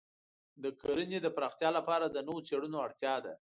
د 0.63 0.65
کرنې 0.81 1.19
د 1.21 1.27
پراختیا 1.35 1.69
لپاره 1.77 2.05
د 2.07 2.17
نوو 2.27 2.45
څېړنو 2.47 2.77
اړتیا 2.85 3.15
ده. 3.25 3.33